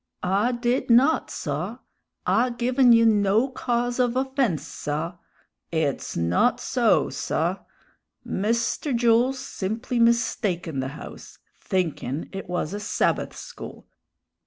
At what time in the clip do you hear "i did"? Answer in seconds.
0.23-0.89